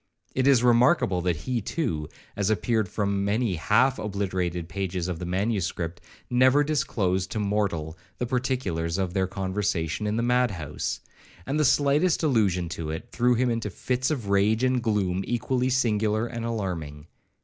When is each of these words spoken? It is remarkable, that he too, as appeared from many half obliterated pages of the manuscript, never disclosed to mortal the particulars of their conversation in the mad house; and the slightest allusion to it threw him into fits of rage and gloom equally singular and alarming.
It 0.33 0.47
is 0.47 0.63
remarkable, 0.63 1.21
that 1.21 1.35
he 1.35 1.61
too, 1.61 2.09
as 2.35 2.49
appeared 2.49 2.89
from 2.89 3.23
many 3.23 3.53
half 3.57 3.99
obliterated 3.99 4.67
pages 4.67 5.07
of 5.07 5.19
the 5.19 5.27
manuscript, 5.27 6.01
never 6.27 6.63
disclosed 6.63 7.29
to 7.33 7.39
mortal 7.39 7.95
the 8.17 8.25
particulars 8.25 8.97
of 8.97 9.13
their 9.13 9.27
conversation 9.27 10.07
in 10.07 10.15
the 10.17 10.23
mad 10.23 10.49
house; 10.49 11.01
and 11.45 11.59
the 11.59 11.65
slightest 11.65 12.23
allusion 12.23 12.67
to 12.69 12.89
it 12.89 13.09
threw 13.11 13.35
him 13.35 13.51
into 13.51 13.69
fits 13.69 14.09
of 14.09 14.29
rage 14.29 14.63
and 14.63 14.81
gloom 14.81 15.23
equally 15.27 15.69
singular 15.69 16.25
and 16.25 16.45
alarming. 16.45 17.05